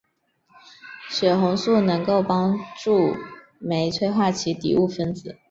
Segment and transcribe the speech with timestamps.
[1.11, 3.15] 血红素能够帮助
[3.59, 5.37] 酶催化其底物分子。